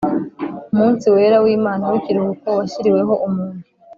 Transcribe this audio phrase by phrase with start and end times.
[0.71, 3.63] Umunsi wera w’Imana w’ikiruhuko washyiriweho umuntu